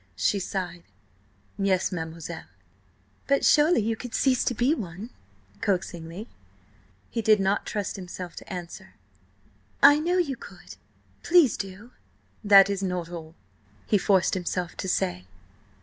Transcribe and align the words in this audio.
she 0.15 0.39
sighed 0.39 0.81
"Yes, 1.59 1.91
mademoiselle." 1.91 2.47
"But 3.27 3.45
surely 3.45 3.81
you 3.81 3.95
could 3.95 4.15
cease 4.15 4.43
to 4.45 4.55
be 4.55 4.73
one?" 4.73 5.11
coaxingly. 5.61 6.27
He 7.11 7.21
did 7.21 7.39
not 7.39 7.67
trust 7.67 7.97
himself 7.97 8.35
to 8.37 8.51
answer. 8.51 8.95
"I 9.83 9.99
know 9.99 10.17
you 10.17 10.37
could. 10.37 10.77
Please 11.21 11.55
do!" 11.55 11.91
"That 12.43 12.67
is 12.67 12.81
not 12.81 13.09
all," 13.09 13.35
he 13.85 13.99
forced 13.99 14.33
himself 14.33 14.75
to 14.77 14.89
say. 14.89 15.27